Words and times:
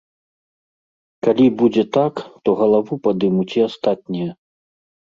Калі 1.27 1.45
будзе 1.63 1.83
так, 1.99 2.13
то 2.43 2.49
галаву 2.63 2.93
падымуць 3.05 3.51
і 3.61 3.69
астатнія. 3.71 4.31